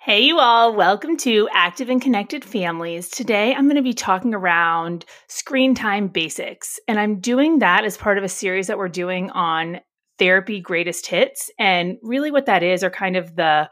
Hey, 0.00 0.22
you 0.22 0.38
all. 0.38 0.76
Welcome 0.76 1.16
to 1.18 1.48
Active 1.52 1.90
and 1.90 2.00
Connected 2.00 2.44
Families. 2.44 3.08
Today, 3.08 3.52
I'm 3.52 3.64
going 3.64 3.74
to 3.76 3.82
be 3.82 3.92
talking 3.92 4.32
around 4.32 5.04
screen 5.26 5.74
time 5.74 6.06
basics. 6.06 6.78
And 6.86 7.00
I'm 7.00 7.18
doing 7.18 7.58
that 7.58 7.84
as 7.84 7.96
part 7.96 8.16
of 8.16 8.22
a 8.22 8.28
series 8.28 8.68
that 8.68 8.78
we're 8.78 8.88
doing 8.88 9.28
on 9.30 9.80
therapy 10.20 10.60
greatest 10.60 11.08
hits. 11.08 11.50
And 11.58 11.96
really, 12.00 12.30
what 12.30 12.46
that 12.46 12.62
is 12.62 12.84
are 12.84 12.90
kind 12.90 13.16
of 13.16 13.34
the 13.34 13.68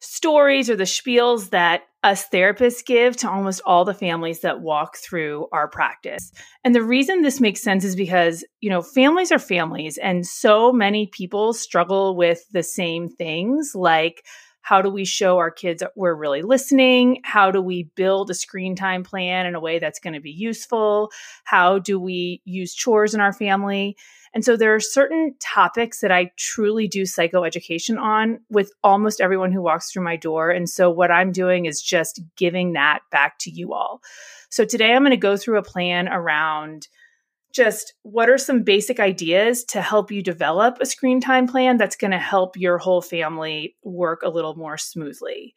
stories 0.00 0.68
or 0.68 0.74
the 0.74 0.84
spiels 0.84 1.50
that 1.50 1.82
us 2.02 2.28
therapists 2.28 2.84
give 2.84 3.16
to 3.18 3.30
almost 3.30 3.62
all 3.64 3.84
the 3.84 3.94
families 3.94 4.40
that 4.40 4.60
walk 4.60 4.96
through 4.96 5.46
our 5.52 5.68
practice. 5.68 6.32
And 6.64 6.74
the 6.74 6.82
reason 6.82 7.22
this 7.22 7.40
makes 7.40 7.62
sense 7.62 7.84
is 7.84 7.94
because, 7.94 8.44
you 8.60 8.70
know, 8.70 8.82
families 8.82 9.30
are 9.30 9.38
families, 9.38 9.98
and 9.98 10.26
so 10.26 10.72
many 10.72 11.06
people 11.06 11.52
struggle 11.52 12.16
with 12.16 12.42
the 12.50 12.64
same 12.64 13.08
things 13.08 13.70
like, 13.76 14.24
how 14.64 14.80
do 14.80 14.88
we 14.88 15.04
show 15.04 15.36
our 15.36 15.50
kids 15.50 15.82
we're 15.94 16.14
really 16.14 16.40
listening? 16.40 17.20
How 17.22 17.50
do 17.50 17.60
we 17.60 17.82
build 17.96 18.30
a 18.30 18.34
screen 18.34 18.74
time 18.74 19.04
plan 19.04 19.44
in 19.44 19.54
a 19.54 19.60
way 19.60 19.78
that's 19.78 19.98
going 19.98 20.14
to 20.14 20.20
be 20.20 20.30
useful? 20.30 21.12
How 21.44 21.78
do 21.78 22.00
we 22.00 22.40
use 22.46 22.74
chores 22.74 23.12
in 23.12 23.20
our 23.20 23.34
family? 23.34 23.94
And 24.32 24.42
so 24.42 24.56
there 24.56 24.74
are 24.74 24.80
certain 24.80 25.34
topics 25.38 26.00
that 26.00 26.10
I 26.10 26.32
truly 26.38 26.88
do 26.88 27.02
psychoeducation 27.02 28.00
on 28.00 28.40
with 28.48 28.72
almost 28.82 29.20
everyone 29.20 29.52
who 29.52 29.60
walks 29.60 29.92
through 29.92 30.04
my 30.04 30.16
door. 30.16 30.48
And 30.50 30.68
so 30.68 30.90
what 30.90 31.10
I'm 31.10 31.30
doing 31.30 31.66
is 31.66 31.82
just 31.82 32.22
giving 32.34 32.72
that 32.72 33.00
back 33.10 33.38
to 33.40 33.50
you 33.50 33.74
all. 33.74 34.00
So 34.48 34.64
today 34.64 34.94
I'm 34.94 35.02
going 35.02 35.10
to 35.10 35.18
go 35.18 35.36
through 35.36 35.58
a 35.58 35.62
plan 35.62 36.08
around 36.08 36.88
just 37.54 37.94
what 38.02 38.28
are 38.28 38.38
some 38.38 38.62
basic 38.62 38.98
ideas 38.98 39.64
to 39.64 39.80
help 39.80 40.10
you 40.10 40.22
develop 40.22 40.78
a 40.80 40.86
screen 40.86 41.20
time 41.20 41.46
plan 41.46 41.76
that's 41.76 41.96
going 41.96 42.10
to 42.10 42.18
help 42.18 42.56
your 42.56 42.78
whole 42.78 43.00
family 43.00 43.76
work 43.82 44.22
a 44.22 44.28
little 44.28 44.56
more 44.56 44.76
smoothly. 44.76 45.54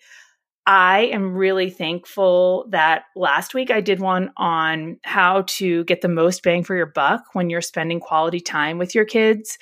I 0.67 1.05
am 1.13 1.33
really 1.33 1.69
thankful 1.69 2.67
that 2.71 3.03
last 3.15 3.53
week 3.53 3.71
I 3.71 3.79
did 3.79 4.01
one 4.01 4.31
on 4.35 4.99
how 5.03 5.43
to 5.47 5.85
get 5.85 6.01
the 6.01 6.09
most 6.09 6.43
bang 6.43 6.63
for 6.63 6.75
your 6.75 6.85
buck 6.85 7.23
when 7.33 7.49
you're 7.49 7.61
spending 7.61 8.01
quality 8.01 8.41
time 8.41 8.77
with 8.77 8.93
your 8.93 9.05
kids. 9.05 9.57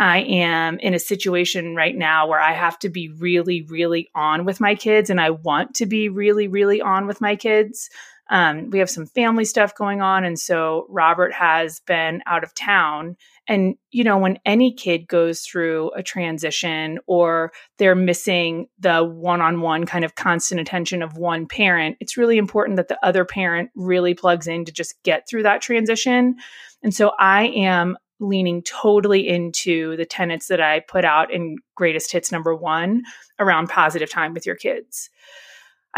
I 0.00 0.18
am 0.18 0.78
in 0.80 0.94
a 0.94 0.98
situation 0.98 1.74
right 1.74 1.96
now 1.96 2.26
where 2.28 2.40
I 2.40 2.52
have 2.52 2.78
to 2.80 2.88
be 2.88 3.08
really, 3.08 3.62
really 3.62 4.08
on 4.14 4.44
with 4.44 4.60
my 4.60 4.74
kids, 4.74 5.10
and 5.10 5.20
I 5.20 5.30
want 5.30 5.74
to 5.76 5.86
be 5.86 6.08
really, 6.08 6.48
really 6.48 6.80
on 6.80 7.06
with 7.06 7.20
my 7.20 7.34
kids. 7.36 7.88
Um, 8.30 8.70
we 8.70 8.78
have 8.78 8.90
some 8.90 9.06
family 9.06 9.44
stuff 9.44 9.74
going 9.74 10.02
on. 10.02 10.24
And 10.24 10.38
so 10.38 10.86
Robert 10.88 11.32
has 11.32 11.80
been 11.80 12.22
out 12.26 12.44
of 12.44 12.54
town. 12.54 13.16
And, 13.46 13.76
you 13.90 14.04
know, 14.04 14.18
when 14.18 14.38
any 14.44 14.72
kid 14.72 15.08
goes 15.08 15.40
through 15.40 15.90
a 15.92 16.02
transition 16.02 16.98
or 17.06 17.52
they're 17.78 17.94
missing 17.94 18.68
the 18.78 19.02
one 19.02 19.40
on 19.40 19.62
one 19.62 19.86
kind 19.86 20.04
of 20.04 20.14
constant 20.14 20.60
attention 20.60 21.02
of 21.02 21.16
one 21.16 21.46
parent, 21.46 21.96
it's 22.00 22.18
really 22.18 22.36
important 22.36 22.76
that 22.76 22.88
the 22.88 23.02
other 23.04 23.24
parent 23.24 23.70
really 23.74 24.12
plugs 24.12 24.46
in 24.46 24.66
to 24.66 24.72
just 24.72 25.02
get 25.02 25.26
through 25.28 25.44
that 25.44 25.62
transition. 25.62 26.36
And 26.82 26.94
so 26.94 27.12
I 27.18 27.44
am 27.48 27.96
leaning 28.20 28.62
totally 28.62 29.26
into 29.26 29.96
the 29.96 30.04
tenets 30.04 30.48
that 30.48 30.60
I 30.60 30.80
put 30.80 31.04
out 31.04 31.32
in 31.32 31.56
Greatest 31.76 32.12
Hits 32.12 32.32
number 32.32 32.54
one 32.54 33.04
around 33.38 33.68
positive 33.68 34.10
time 34.10 34.34
with 34.34 34.44
your 34.44 34.56
kids. 34.56 35.08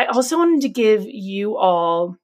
I 0.00 0.06
also 0.06 0.38
wanted 0.38 0.62
to 0.62 0.70
give 0.70 1.04
you 1.04 1.58
all 1.58 2.16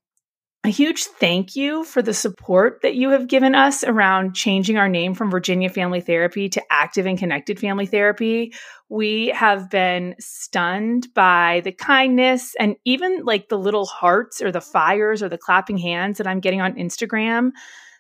a 0.65 0.71
huge 0.71 1.05
thank 1.05 1.57
you 1.57 1.85
for 1.85 2.01
the 2.01 2.15
support 2.15 2.81
that 2.81 2.95
you 2.95 3.11
have 3.11 3.29
given 3.29 3.55
us 3.55 3.85
around 3.85 4.35
changing 4.35 4.79
our 4.79 4.89
name 4.89 5.13
from 5.13 5.31
Virginia 5.31 5.69
Family 5.69 6.01
Therapy 6.01 6.49
to 6.49 6.63
Active 6.71 7.05
and 7.05 7.19
Connected 7.19 7.61
Family 7.61 7.85
Therapy. 7.85 8.55
We 8.89 9.27
have 9.29 9.69
been 9.69 10.15
stunned 10.19 11.09
by 11.15 11.61
the 11.65 11.73
kindness 11.73 12.55
and 12.59 12.77
even 12.87 13.27
like 13.27 13.51
the 13.51 13.59
little 13.59 13.85
hearts 13.85 14.41
or 14.41 14.51
the 14.51 14.63
fires 14.63 15.23
or 15.23 15.29
the 15.29 15.37
clapping 15.37 15.77
hands 15.77 16.17
that 16.17 16.27
I'm 16.27 16.41
getting 16.41 16.63
on 16.63 16.77
Instagram 16.77 17.51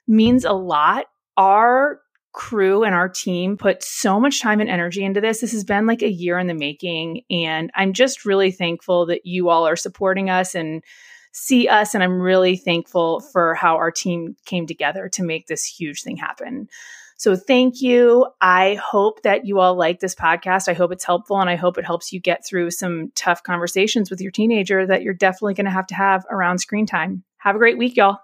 means 0.08 0.46
a 0.46 0.52
lot. 0.52 1.04
Our 1.36 2.00
crew 2.36 2.84
and 2.84 2.94
our 2.94 3.08
team 3.08 3.56
put 3.56 3.82
so 3.82 4.20
much 4.20 4.40
time 4.40 4.60
and 4.60 4.70
energy 4.70 5.02
into 5.02 5.20
this. 5.20 5.40
This 5.40 5.52
has 5.52 5.64
been 5.64 5.86
like 5.86 6.02
a 6.02 6.10
year 6.10 6.38
in 6.38 6.46
the 6.46 6.54
making. 6.54 7.22
And 7.30 7.70
I'm 7.74 7.92
just 7.92 8.24
really 8.24 8.52
thankful 8.52 9.06
that 9.06 9.26
you 9.26 9.48
all 9.48 9.66
are 9.66 9.74
supporting 9.74 10.30
us 10.30 10.54
and 10.54 10.84
see 11.32 11.66
us. 11.66 11.94
And 11.94 12.04
I'm 12.04 12.20
really 12.20 12.56
thankful 12.56 13.20
for 13.20 13.54
how 13.54 13.76
our 13.76 13.90
team 13.90 14.36
came 14.44 14.66
together 14.66 15.08
to 15.14 15.24
make 15.24 15.46
this 15.46 15.64
huge 15.64 16.02
thing 16.02 16.16
happen. 16.16 16.68
So 17.16 17.34
thank 17.34 17.80
you. 17.80 18.26
I 18.42 18.74
hope 18.74 19.22
that 19.22 19.46
you 19.46 19.58
all 19.58 19.74
like 19.74 20.00
this 20.00 20.14
podcast. 20.14 20.68
I 20.68 20.74
hope 20.74 20.92
it's 20.92 21.04
helpful 21.04 21.40
and 21.40 21.48
I 21.48 21.56
hope 21.56 21.78
it 21.78 21.86
helps 21.86 22.12
you 22.12 22.20
get 22.20 22.46
through 22.46 22.70
some 22.70 23.10
tough 23.14 23.42
conversations 23.42 24.10
with 24.10 24.20
your 24.20 24.30
teenager 24.30 24.86
that 24.86 25.02
you're 25.02 25.14
definitely 25.14 25.54
going 25.54 25.64
to 25.64 25.70
have 25.70 25.86
to 25.86 25.94
have 25.94 26.26
around 26.30 26.58
screen 26.58 26.84
time. 26.84 27.24
Have 27.38 27.56
a 27.56 27.58
great 27.58 27.78
week, 27.78 27.96
y'all. 27.96 28.18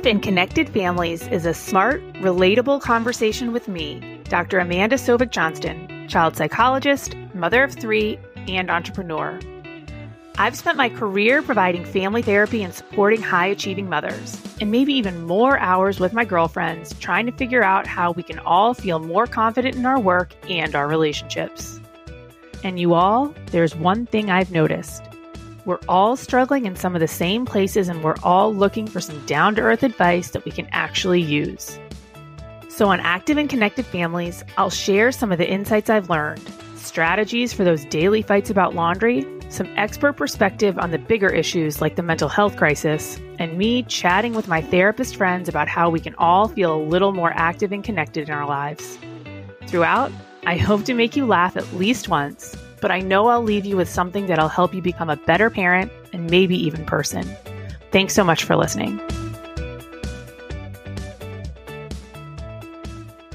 Active 0.00 0.12
and 0.12 0.22
Connected 0.22 0.70
Families 0.70 1.28
is 1.28 1.44
a 1.44 1.52
smart, 1.52 2.02
relatable 2.22 2.80
conversation 2.80 3.52
with 3.52 3.68
me, 3.68 4.18
Dr. 4.24 4.58
Amanda 4.58 4.96
Sovik-Johnston 4.96 6.08
child 6.08 6.38
psychologist, 6.38 7.14
mother 7.34 7.62
of 7.62 7.74
three, 7.74 8.18
and 8.48 8.70
entrepreneur. 8.70 9.38
I've 10.38 10.56
spent 10.56 10.78
my 10.78 10.88
career 10.88 11.42
providing 11.42 11.84
family 11.84 12.22
therapy 12.22 12.62
and 12.62 12.72
supporting 12.72 13.20
high 13.20 13.48
achieving 13.48 13.90
mothers, 13.90 14.40
and 14.58 14.70
maybe 14.70 14.94
even 14.94 15.26
more 15.26 15.58
hours 15.58 16.00
with 16.00 16.14
my 16.14 16.24
girlfriends 16.24 16.98
trying 16.98 17.26
to 17.26 17.32
figure 17.32 17.62
out 17.62 17.86
how 17.86 18.12
we 18.12 18.22
can 18.22 18.38
all 18.38 18.72
feel 18.72 19.00
more 19.00 19.26
confident 19.26 19.76
in 19.76 19.84
our 19.84 20.00
work 20.00 20.32
and 20.48 20.74
our 20.74 20.88
relationships. 20.88 21.78
And 22.64 22.80
you 22.80 22.94
all, 22.94 23.34
there's 23.50 23.76
one 23.76 24.06
thing 24.06 24.30
I've 24.30 24.50
noticed. 24.50 25.02
We're 25.70 25.78
all 25.88 26.16
struggling 26.16 26.66
in 26.66 26.74
some 26.74 26.96
of 26.96 27.00
the 27.00 27.06
same 27.06 27.46
places, 27.46 27.88
and 27.88 28.02
we're 28.02 28.16
all 28.24 28.52
looking 28.52 28.88
for 28.88 29.00
some 29.00 29.24
down 29.26 29.54
to 29.54 29.62
earth 29.62 29.84
advice 29.84 30.30
that 30.30 30.44
we 30.44 30.50
can 30.50 30.66
actually 30.72 31.22
use. 31.22 31.78
So, 32.68 32.88
on 32.88 32.98
Active 32.98 33.38
and 33.38 33.48
Connected 33.48 33.86
Families, 33.86 34.42
I'll 34.58 34.68
share 34.68 35.12
some 35.12 35.30
of 35.30 35.38
the 35.38 35.48
insights 35.48 35.88
I've 35.88 36.10
learned, 36.10 36.42
strategies 36.74 37.52
for 37.52 37.62
those 37.62 37.84
daily 37.84 38.20
fights 38.20 38.50
about 38.50 38.74
laundry, 38.74 39.24
some 39.48 39.72
expert 39.76 40.14
perspective 40.14 40.76
on 40.76 40.90
the 40.90 40.98
bigger 40.98 41.28
issues 41.28 41.80
like 41.80 41.94
the 41.94 42.02
mental 42.02 42.28
health 42.28 42.56
crisis, 42.56 43.20
and 43.38 43.56
me 43.56 43.84
chatting 43.84 44.34
with 44.34 44.48
my 44.48 44.60
therapist 44.60 45.14
friends 45.14 45.48
about 45.48 45.68
how 45.68 45.88
we 45.88 46.00
can 46.00 46.16
all 46.16 46.48
feel 46.48 46.74
a 46.74 46.82
little 46.82 47.12
more 47.12 47.32
active 47.36 47.70
and 47.70 47.84
connected 47.84 48.28
in 48.28 48.34
our 48.34 48.48
lives. 48.48 48.98
Throughout, 49.68 50.10
I 50.44 50.56
hope 50.56 50.84
to 50.86 50.94
make 50.94 51.14
you 51.14 51.26
laugh 51.26 51.56
at 51.56 51.72
least 51.74 52.08
once, 52.08 52.56
but 52.80 52.90
I 52.90 53.00
know 53.00 53.28
I'll 53.28 53.42
leave 53.42 53.66
you 53.66 53.76
with 53.76 53.88
something 53.88 54.26
that'll 54.26 54.48
help 54.48 54.74
you 54.74 54.82
become 54.82 55.10
a 55.10 55.16
better 55.16 55.50
parent 55.50 55.92
and 56.12 56.30
maybe 56.30 56.56
even 56.56 56.84
person. 56.84 57.24
Thanks 57.90 58.14
so 58.14 58.24
much 58.24 58.44
for 58.44 58.56
listening. 58.56 59.00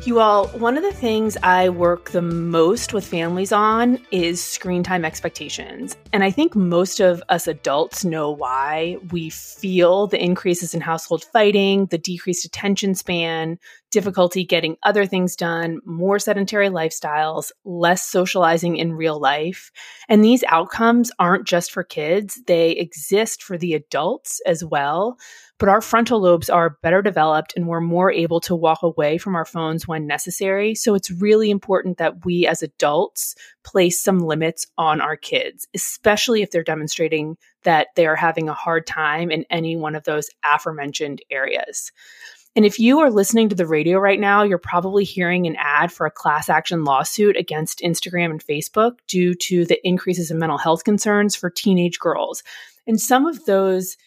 You 0.06 0.20
all, 0.20 0.50
one 0.50 0.78
of 0.78 0.84
the 0.84 0.94
things 0.94 1.36
I 1.42 1.70
work 1.70 2.12
the 2.12 2.22
most 2.22 2.94
with 2.94 3.08
families 3.08 3.52
on 3.52 3.98
is 4.12 4.40
screen 4.40 4.84
time 4.84 5.04
expectations. 5.04 5.98
And 6.14 6.24
I 6.24 6.30
think 6.30 6.56
most 6.56 7.00
of 7.00 7.24
us 7.30 7.48
adults 7.48 8.06
know 8.06 8.30
why 8.30 8.98
we 9.10 9.32
feel 9.32 10.06
the 10.06 10.24
increases 10.24 10.76
in 10.76 10.82
household 10.82 11.24
fighting, 11.34 11.88
the 11.88 11.98
decreased 11.98 12.46
attention 12.46 12.94
span, 12.94 13.58
difficulty 13.90 14.46
getting 14.46 14.78
other 14.84 15.08
things 15.08 15.36
done, 15.36 15.80
more 15.86 16.20
sedentary 16.20 16.70
lifestyles, 16.70 17.52
less 17.64 18.06
socializing 18.06 18.78
in 18.78 18.94
real 18.94 19.20
life. 19.20 19.72
And 20.08 20.24
these 20.24 20.44
outcomes 20.50 21.12
aren't 21.18 21.48
just 21.48 21.72
for 21.72 21.84
kids, 21.84 22.40
they 22.46 22.74
exist 22.74 23.42
for 23.42 23.58
the 23.58 23.74
adults 23.74 24.40
as 24.46 24.64
well 24.64 25.18
but 25.58 25.70
our 25.70 25.82
frontal 25.82 26.20
lobes 26.20 26.50
are 26.50 26.78
better 26.82 27.02
developed 27.02 27.54
and 27.56 27.68
we're 27.68 27.82
more 27.82 28.12
able 28.12 28.42
to 28.42 28.56
walk 28.56 28.84
away 28.84 29.18
from 29.18 29.36
our 29.36 29.46
phones 29.46 29.88
when 29.88 30.06
necessary. 30.06 30.76
So 30.76 30.96
it's 30.96 31.12
really 31.12 31.50
important 31.50 31.98
that 31.98 32.26
we 32.26 32.46
as 32.46 32.62
adults 32.62 33.36
place 33.64 34.02
some 34.02 34.20
limits 34.20 34.68
on 34.78 35.00
our 35.00 35.16
kids, 35.16 35.68
especially 35.74 36.42
if 36.42 36.52
they're 36.52 36.64
demonstrating 36.64 37.38
that 37.64 37.88
they 37.96 38.06
are 38.06 38.18
having 38.18 38.50
a 38.50 38.54
hard 38.54 38.86
time 38.86 39.32
in 39.32 39.46
any 39.50 39.78
one 39.78 39.96
of 39.96 40.04
those 40.04 40.30
aforementioned 40.44 41.22
areas. 41.32 41.92
And 42.58 42.66
if 42.66 42.80
you 42.80 43.00
are 43.00 43.12
listening 43.12 43.50
to 43.50 43.56
the 43.56 43.68
radio 43.68 44.00
right 44.00 44.20
now, 44.20 44.44
you're 44.44 44.58
probably 44.58 45.04
hearing 45.04 45.46
an 45.46 45.58
ad 45.60 45.92
for 45.92 46.06
a 46.06 46.12
class 46.12 46.48
action 46.48 46.86
lawsuit 46.86 47.36
against 47.36 47.80
Instagram 47.80 48.32
and 48.32 48.46
Facebook 48.46 48.94
due 49.08 49.34
to 49.36 49.66
the 49.66 49.86
increases 49.86 50.32
in 50.32 50.40
mental 50.40 50.58
health 50.58 50.86
concerns 50.86 51.36
for 51.36 51.50
teenage 51.50 52.00
girls. 52.00 52.44
And 52.88 53.00
some 53.00 53.26
of 53.26 53.44
those 53.46 53.98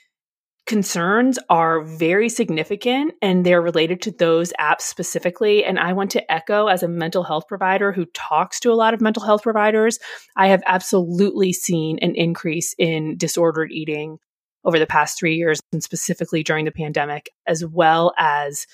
concerns 0.68 1.38
are 1.48 1.82
very 1.82 2.28
significant 2.28 3.14
and 3.22 3.44
they're 3.44 3.62
related 3.62 4.02
to 4.02 4.12
those 4.12 4.52
apps 4.60 4.82
specifically. 4.82 5.64
And 5.64 5.78
I 5.78 5.94
want 5.94 6.10
to 6.12 6.32
echo 6.32 6.66
as 6.66 6.82
a 6.82 6.88
mental 6.88 7.24
health 7.24 7.48
provider 7.48 7.90
who 7.90 8.04
talks 8.14 8.60
to 8.60 8.70
a 8.70 8.74
lot 8.76 8.94
of 8.94 9.00
mental 9.00 9.24
health 9.24 9.42
providers, 9.42 9.98
I 10.36 10.48
have 10.48 10.62
absolutely 10.66 11.52
seen 11.54 11.98
an 12.02 12.14
increase 12.14 12.74
in 12.78 13.16
disordered 13.16 13.72
eating 13.72 14.18
over 14.64 14.78
the 14.78 14.86
past 14.86 15.18
three 15.18 15.36
years 15.36 15.58
and 15.72 15.82
specifically 15.82 16.42
during 16.42 16.66
the 16.66 16.70
pandemic, 16.70 17.30
as 17.46 17.64
well 17.64 18.12
as 18.18 18.66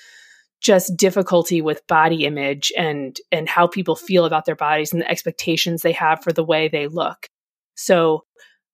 just 0.60 0.96
difficulty 0.96 1.62
with 1.62 1.86
body 1.86 2.24
image 2.24 2.72
and 2.76 3.18
and 3.30 3.48
how 3.48 3.66
people 3.66 3.94
feel 3.94 4.24
about 4.24 4.46
their 4.46 4.56
bodies 4.56 4.92
and 4.92 5.00
the 5.00 5.10
expectations 5.10 5.82
they 5.82 5.92
have 5.92 6.24
for 6.24 6.32
the 6.32 6.44
way 6.44 6.68
they 6.68 6.88
look. 6.88 7.28
So 7.76 8.24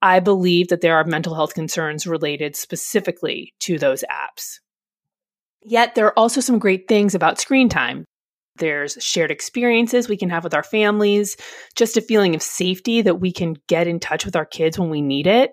I 0.03 0.21
believe 0.21 0.69
that 0.69 0.81
there 0.81 0.97
are 0.97 1.05
mental 1.05 1.35
health 1.35 1.55
concerns 1.55 2.07
related 2.07 2.57
specifically 2.57 3.55
to 3.61 3.79
those 3.79 4.05
apps. 4.11 4.59
Yet 5.63 5.95
there 5.95 6.07
are 6.07 6.19
also 6.19 6.41
some 6.41 6.59
great 6.59 6.89
things 6.89 7.15
about 7.15 7.41
screen 7.41 7.69
time. 7.69 8.05
There's 8.57 8.95
shared 9.01 9.31
experiences 9.31 10.09
we 10.09 10.17
can 10.17 10.31
have 10.31 10.45
with 10.45 10.55
our 10.55 10.63
families, 10.63 11.37
just 11.77 11.97
a 11.97 12.03
feeling 12.03 12.35
of 12.35 12.43
safety 12.43 13.03
that 13.03 13.21
we 13.21 13.33
can 13.33 13.57
get 13.69 13.87
in 13.87 14.01
touch 14.01 14.25
with 14.25 14.37
our 14.37 14.47
kids 14.47 14.79
when 14.79 14.91
we 14.91 15.03
need 15.03 15.27
it, 15.27 15.53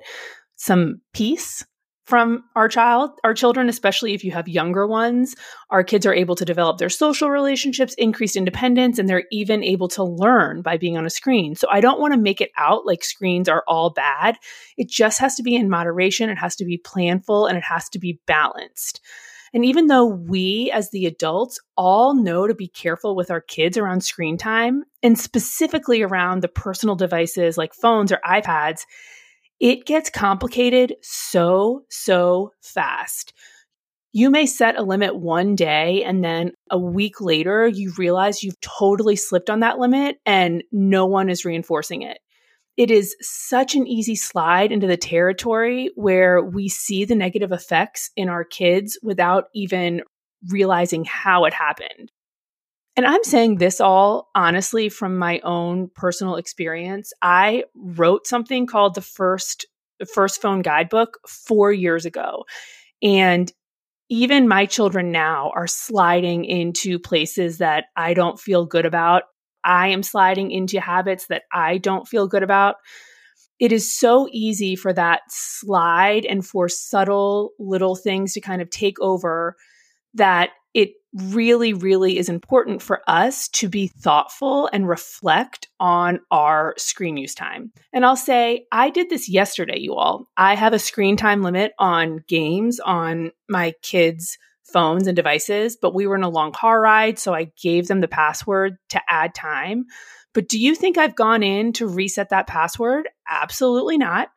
some 0.55 1.01
peace 1.13 1.65
from 2.07 2.45
our 2.55 2.69
child, 2.69 3.11
our 3.25 3.33
children, 3.33 3.67
especially 3.67 4.13
if 4.13 4.23
you 4.23 4.31
have 4.31 4.47
younger 4.47 4.87
ones. 4.87 5.35
Our 5.69 5.83
kids 5.83 6.05
are 6.05 6.13
able 6.13 6.35
to 6.35 6.45
develop 6.45 6.77
their 6.77 6.89
social 6.89 7.29
relationships, 7.29 7.93
increased 7.95 8.37
independence, 8.37 8.97
and 8.97 9.09
they're 9.09 9.25
even 9.29 9.61
able 9.61 9.89
to 9.89 10.05
learn 10.05 10.61
by 10.61 10.77
being 10.77 10.97
on 10.97 11.05
a 11.05 11.09
screen. 11.09 11.55
So 11.55 11.67
I 11.69 11.81
don't 11.81 11.99
want 11.99 12.13
to 12.13 12.19
make 12.19 12.39
it 12.39 12.51
out 12.57 12.85
like 12.85 13.03
screens 13.03 13.49
are 13.49 13.65
all 13.67 13.89
bad. 13.89 14.37
It 14.77 14.87
just 14.87 15.19
has 15.19 15.35
to 15.35 15.43
be 15.43 15.53
in 15.53 15.69
moderation, 15.69 16.29
it 16.29 16.37
has 16.37 16.55
to 16.55 16.65
be 16.65 16.77
planful, 16.77 17.49
and 17.49 17.57
it 17.57 17.63
has 17.65 17.89
to 17.89 17.99
be 17.99 18.21
balanced. 18.25 19.01
And 19.53 19.65
even 19.65 19.87
though 19.87 20.05
we 20.05 20.71
as 20.73 20.91
the 20.91 21.07
adults 21.07 21.59
all 21.75 22.13
know 22.13 22.47
to 22.47 22.55
be 22.55 22.67
careful 22.67 23.15
with 23.15 23.31
our 23.31 23.41
kids 23.41 23.77
around 23.77 24.01
screen 24.01 24.37
time 24.37 24.83
and 25.03 25.19
specifically 25.19 26.01
around 26.01 26.41
the 26.41 26.47
personal 26.47 26.95
devices 26.95 27.57
like 27.57 27.73
phones 27.73 28.11
or 28.11 28.19
iPads, 28.25 28.81
it 29.59 29.85
gets 29.85 30.09
complicated 30.09 30.95
so, 31.01 31.85
so 31.89 32.51
fast. 32.61 33.33
You 34.13 34.29
may 34.29 34.45
set 34.45 34.79
a 34.79 34.83
limit 34.83 35.15
one 35.15 35.55
day 35.55 36.03
and 36.03 36.23
then 36.23 36.53
a 36.71 36.79
week 36.79 37.21
later, 37.21 37.67
you 37.67 37.93
realize 37.97 38.41
you've 38.41 38.59
totally 38.61 39.15
slipped 39.15 39.49
on 39.49 39.59
that 39.59 39.79
limit 39.79 40.17
and 40.25 40.63
no 40.71 41.05
one 41.05 41.29
is 41.29 41.45
reinforcing 41.45 42.01
it. 42.01 42.19
It 42.77 42.91
is 42.91 43.15
such 43.21 43.75
an 43.75 43.87
easy 43.87 44.15
slide 44.15 44.71
into 44.71 44.87
the 44.87 44.97
territory 44.97 45.89
where 45.95 46.43
we 46.43 46.69
see 46.69 47.05
the 47.05 47.15
negative 47.15 47.51
effects 47.51 48.11
in 48.15 48.29
our 48.29 48.43
kids 48.43 48.99
without 49.01 49.45
even 49.53 50.01
realizing 50.49 51.03
how 51.03 51.45
it 51.45 51.53
happened. 51.53 52.11
And 52.97 53.05
I'm 53.05 53.23
saying 53.23 53.57
this 53.57 53.79
all 53.79 54.29
honestly 54.33 54.89
from 54.89 55.17
my 55.17 55.39
own 55.41 55.89
personal 55.95 56.35
experience. 56.35 57.13
I 57.21 57.65
wrote 57.75 58.25
something 58.25 58.65
called 58.65 58.95
the 58.95 59.01
first 59.01 59.67
first 60.13 60.41
phone 60.41 60.61
guidebook 60.61 61.17
4 61.27 61.71
years 61.71 62.05
ago. 62.05 62.45
And 63.01 63.51
even 64.09 64.47
my 64.47 64.65
children 64.65 65.11
now 65.11 65.51
are 65.55 65.67
sliding 65.67 66.45
into 66.45 66.99
places 66.99 67.59
that 67.59 67.85
I 67.95 68.13
don't 68.13 68.39
feel 68.39 68.65
good 68.65 68.85
about. 68.85 69.23
I 69.63 69.89
am 69.89 70.03
sliding 70.03 70.51
into 70.51 70.79
habits 70.79 71.27
that 71.27 71.43
I 71.51 71.77
don't 71.77 72.07
feel 72.07 72.27
good 72.27 72.43
about. 72.43 72.75
It 73.59 73.71
is 73.71 73.97
so 73.97 74.27
easy 74.31 74.75
for 74.75 74.93
that 74.93 75.21
slide 75.29 76.25
and 76.25 76.45
for 76.45 76.69
subtle 76.69 77.51
little 77.59 77.95
things 77.95 78.33
to 78.33 78.41
kind 78.41 78.61
of 78.61 78.69
take 78.69 78.99
over 78.99 79.55
that 80.13 80.51
it 80.73 80.91
really, 81.17 81.73
really 81.73 82.17
is 82.17 82.29
important 82.29 82.81
for 82.81 83.01
us 83.07 83.47
to 83.49 83.69
be 83.69 83.87
thoughtful 83.87 84.69
and 84.71 84.87
reflect 84.87 85.67
on 85.79 86.19
our 86.31 86.73
screen 86.77 87.17
use 87.17 87.35
time. 87.35 87.71
And 87.93 88.05
I'll 88.05 88.15
say, 88.15 88.65
I 88.71 88.89
did 88.89 89.09
this 89.09 89.29
yesterday, 89.29 89.79
you 89.79 89.95
all. 89.95 90.27
I 90.37 90.55
have 90.55 90.73
a 90.73 90.79
screen 90.79 91.17
time 91.17 91.41
limit 91.41 91.73
on 91.79 92.23
games 92.27 92.79
on 92.79 93.31
my 93.49 93.73
kids' 93.81 94.37
phones 94.63 95.07
and 95.07 95.15
devices, 95.15 95.77
but 95.81 95.95
we 95.95 96.07
were 96.07 96.15
in 96.15 96.23
a 96.23 96.29
long 96.29 96.51
car 96.51 96.79
ride, 96.79 97.17
so 97.17 97.33
I 97.33 97.51
gave 97.61 97.87
them 97.87 98.01
the 98.01 98.07
password 98.07 98.77
to 98.89 99.01
add 99.09 99.33
time. 99.33 99.85
But 100.33 100.49
do 100.49 100.59
you 100.59 100.75
think 100.75 100.97
I've 100.97 101.15
gone 101.15 101.41
in 101.41 101.73
to 101.73 101.87
reset 101.87 102.29
that 102.29 102.47
password? 102.47 103.07
Absolutely 103.29 103.97
not. 103.97 104.29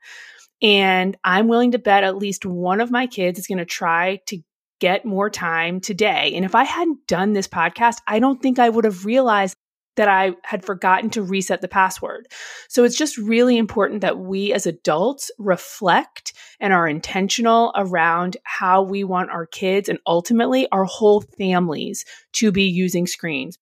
And 0.63 1.17
I'm 1.25 1.49
willing 1.49 1.73
to 1.73 1.79
bet 1.79 2.05
at 2.05 2.17
least 2.17 2.45
one 2.47 2.81
of 2.81 2.91
my 2.91 3.07
kids 3.07 3.39
is 3.39 3.47
going 3.47 3.59
to 3.59 3.65
try 3.65 4.21
to 4.27 4.39
get 4.81 5.05
more 5.05 5.31
time 5.31 5.81
today. 5.81 6.33
And 6.35 6.45
if 6.45 6.55
I 6.55 6.65
hadn't 6.65 7.07
done 7.07 7.33
this 7.33 7.49
podcast, 7.49 7.99
I 8.07 8.19
don't 8.19 8.43
think 8.43 8.59
I 8.59 8.69
would 8.69 8.85
have 8.85 9.05
realized 9.05 9.55
that 9.97 10.09
I 10.09 10.33
had 10.45 10.65
forgotten 10.65 11.11
to 11.11 11.23
reset 11.23 11.61
the 11.61 11.69
password. 11.69 12.27
So 12.69 12.85
it's 12.85 12.97
just 12.97 13.19
really 13.19 13.59
important 13.59 14.01
that 14.01 14.19
we 14.19 14.53
as 14.53 14.67
adults 14.67 15.31
reflect 15.39 16.33
and 16.59 16.73
are 16.73 16.89
intentional 16.89 17.73
around 17.77 18.37
how 18.45 18.83
we 18.83 19.05
want 19.05 19.31
our 19.31 19.47
kids 19.47 19.89
and 19.89 19.99
ultimately 20.07 20.67
our 20.73 20.85
whole 20.85 21.21
families 21.39 22.05
to 22.35 22.51
be 22.51 22.65
using 22.65 23.07
screens. 23.07 23.59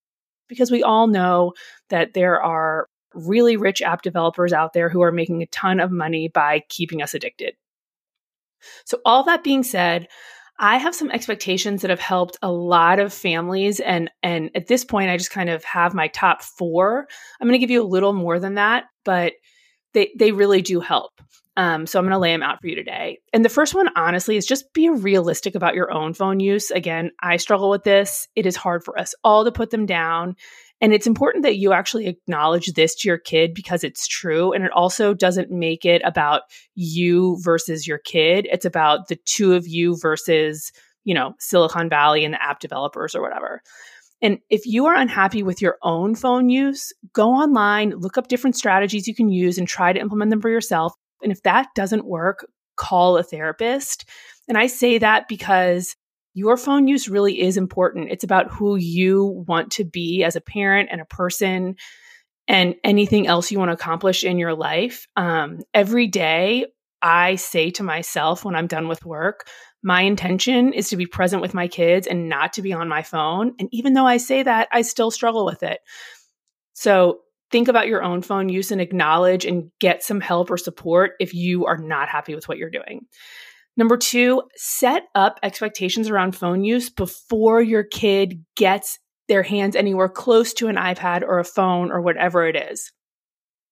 Because 0.49 0.71
we 0.71 0.83
all 0.83 1.09
know 1.09 1.55
that 1.91 2.15
there 2.15 2.41
are 2.41 2.89
really 3.15 3.57
rich 3.57 3.83
app 3.83 4.03
developers 4.03 4.53
out 4.53 4.73
there 4.73 4.89
who 4.89 5.03
are 5.03 5.13
making 5.13 5.43
a 5.43 5.47
ton 5.47 5.81
of 5.81 5.91
money 5.91 6.29
by 6.29 6.63
keeping 6.69 7.03
us 7.03 7.15
addicted. 7.15 7.55
So, 8.85 9.01
all 9.05 9.25
that 9.25 9.45
being 9.45 9.63
said, 9.63 10.09
I 10.59 10.77
have 10.79 10.95
some 10.95 11.11
expectations 11.11 11.83
that 11.83 11.91
have 11.91 12.01
helped 12.01 12.37
a 12.43 12.51
lot 12.51 12.99
of 12.99 13.13
families 13.13 13.81
and 13.81 14.11
and 14.23 14.51
at 14.55 14.67
this 14.67 14.85
point 14.85 15.11
I 15.11 15.17
just 15.17 15.31
kind 15.31 15.51
of 15.51 15.63
have 15.65 15.95
my 15.95 16.09
top 16.09 16.43
4. 16.43 17.07
I'm 17.41 17.47
going 17.47 17.53
to 17.53 17.59
give 17.59 17.71
you 17.71 17.83
a 17.83 17.85
little 17.85 18.13
more 18.13 18.41
than 18.41 18.55
that, 18.55 18.85
but 19.05 19.35
they 19.95 20.11
they 20.19 20.33
really 20.33 20.63
do 20.63 20.81
help. 20.81 21.21
Um, 21.59 21.89
so 21.89 21.99
I'm 21.99 22.05
going 22.05 22.13
to 22.13 22.21
lay 22.21 22.33
them 22.33 22.45
out 22.45 22.61
for 22.61 22.69
you 22.69 22.77
today. 22.77 23.19
And 23.33 23.45
the 23.45 23.49
first 23.49 23.75
one, 23.75 23.89
honestly, 23.97 24.37
is 24.37 24.47
just 24.47 24.73
be 24.73 24.89
realistic 24.89 25.57
about 25.57 25.75
your 25.75 25.93
own 25.93 26.15
phone 26.15 26.39
use. 26.39 26.71
Again, 26.71 27.11
I 27.21 27.37
struggle 27.37 27.69
with 27.69 27.83
this. 27.83 28.29
It 28.37 28.47
is 28.47 28.55
hard 28.55 28.85
for 28.85 28.97
us 28.97 29.13
all 29.25 29.45
to 29.45 29.51
put 29.51 29.71
them 29.71 29.85
down. 29.85 30.37
And 30.81 30.93
it's 30.93 31.09
important 31.09 31.43
that 31.43 31.57
you 31.57 31.73
actually 31.73 32.07
acknowledge 32.07 32.67
this 32.69 32.95
to 32.95 33.09
your 33.09 33.19
kid 33.19 33.55
because 33.55 33.83
it's 33.83 34.07
true. 34.07 34.53
And 34.53 34.65
it 34.65 34.71
also 34.71 35.15
doesn't 35.15 35.51
make 35.51 35.85
it 35.85 36.01
about 36.05 36.43
you 36.77 37.39
versus 37.43 37.89
your 37.89 37.99
kid. 37.99 38.47
It's 38.53 38.65
about 38.65 39.09
the 39.09 39.19
two 39.25 39.55
of 39.55 39.67
you 39.67 39.99
versus, 40.01 40.71
you 41.03 41.13
know, 41.13 41.35
Silicon 41.41 41.89
Valley 41.89 42.25
and 42.25 42.35
the 42.35 42.43
app 42.43 42.61
developers 42.61 43.17
or 43.17 43.21
whatever. 43.21 43.63
And 44.23 44.39
if 44.49 44.65
you 44.65 44.87
are 44.87 44.95
unhappy 44.95 45.43
with 45.43 45.61
your 45.61 45.77
own 45.83 46.15
phone 46.15 46.51
use, 46.51 46.93
go 47.13 47.31
online, 47.31 47.91
look 47.91 48.17
up 48.17 48.29
different 48.29 48.55
strategies 48.55 49.09
you 49.09 49.15
can 49.17 49.29
use 49.29 49.59
and 49.59 49.67
try 49.67 49.93
to 49.93 50.01
implement 50.01 50.31
them 50.31 50.41
for 50.41 50.51
yourself. 50.51 50.93
And 51.23 51.33
if 51.33 51.43
that 51.43 51.69
doesn't 51.75 52.07
work, 52.07 52.47
call 52.77 53.17
a 53.17 53.23
therapist. 53.23 54.05
And 54.49 54.57
I 54.57 54.67
say 54.67 54.99
that 54.99 55.29
because 55.29 55.97
your 56.35 56.57
phone 56.57 56.87
use 56.87 57.09
really 57.09 57.41
is 57.41 57.57
important. 57.57 58.11
It's 58.11 58.25
about 58.25 58.51
who 58.51 58.77
you 58.77 59.45
want 59.47 59.73
to 59.73 59.85
be 59.85 60.23
as 60.23 60.37
a 60.37 60.41
parent 60.41 60.89
and 60.93 61.01
a 61.01 61.07
person 61.07 61.77
and 62.47 62.77
anything 62.85 63.27
else 63.27 63.51
you 63.51 63.59
want 63.59 63.71
to 63.71 63.75
accomplish 63.75 64.25
in 64.25 64.39
your 64.39 64.55
life. 64.55 65.07
Um, 65.17 65.61
every 65.75 66.07
day, 66.07 66.67
I 67.03 67.37
say 67.37 67.71
to 67.73 67.83
myself 67.83 68.45
when 68.45 68.57
I'm 68.57 68.67
done 68.67 68.89
with 68.89 69.05
work, 69.05 69.49
my 69.83 70.03
intention 70.03 70.73
is 70.73 70.89
to 70.89 70.97
be 70.97 71.07
present 71.07 71.43
with 71.43 71.55
my 71.55 71.69
kids 71.69 72.07
and 72.07 72.29
not 72.29 72.55
to 72.55 72.63
be 72.63 72.73
on 72.73 72.89
my 72.89 73.03
phone. 73.03 73.55
And 73.59 73.69
even 73.71 73.93
though 73.93 74.07
I 74.07 74.17
say 74.17 74.43
that, 74.43 74.69
I 74.73 74.83
still 74.83 75.11
struggle 75.11 75.45
with 75.45 75.63
it. 75.63 75.81
So 76.73 77.21
think 77.51 77.69
about 77.69 77.89
your 77.89 78.03
own 78.03 78.23
phone 78.23 78.49
use 78.49 78.71
and 78.71 78.81
acknowledge 78.81 79.45
and 79.45 79.71
get 79.81 80.03
some 80.03 80.21
help 80.21 80.51
or 80.51 80.57
support 80.57 81.13
if 81.21 81.35
you 81.35 81.67
are 81.67 81.79
not 81.79 82.09
happy 82.09 82.35
with 82.35 82.49
what 82.49 82.59
you're 82.59 82.71
doing. 82.71 83.07
Number 83.77 83.97
two, 83.97 84.43
set 84.57 85.05
up 85.15 85.39
expectations 85.43 86.09
around 86.09 86.35
phone 86.35 86.65
use 86.65 86.91
before 86.91 87.63
your 87.63 87.85
kid 87.85 88.45
gets 88.57 88.99
their 89.29 89.43
hands 89.43 89.77
anywhere 89.77 90.09
close 90.09 90.53
to 90.55 90.69
an 90.69 90.77
iPad 90.77 91.23
or 91.23 91.39
a 91.39 91.45
phone 91.45 91.93
or 91.93 92.01
whatever 92.01 92.47
it 92.47 92.57
is. 92.57 92.93